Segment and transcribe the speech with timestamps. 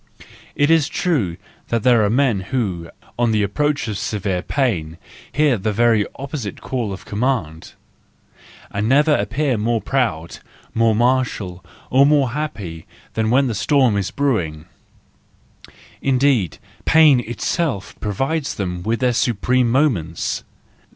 [0.55, 4.97] —It is true that there are men who, on the approach of severe pain,
[5.31, 7.73] hear the very opposite call of command,
[8.71, 10.39] and never appear more proud,
[10.73, 14.65] more martial, or more happy, than when the storm is brewing;
[16.01, 20.43] indeed, pain itself provides them with their supreme moments!